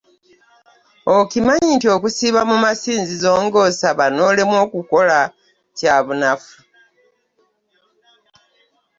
Okimanyi 1.17 1.69
nti 1.75 1.87
okusiiba 1.95 2.41
mu 2.49 2.55
masinzizo 2.65 3.29
ng'osaba 3.43 4.05
n'olemwa 4.09 4.57
okukola 4.65 5.19
kya 5.77 5.95
bunafu? 6.05 6.57